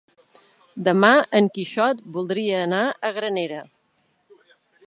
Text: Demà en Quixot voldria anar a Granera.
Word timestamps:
Demà 0.87 1.11
en 1.41 1.51
Quixot 1.57 2.01
voldria 2.17 2.65
anar 2.69 2.83
a 3.11 3.15
Granera. 3.19 3.63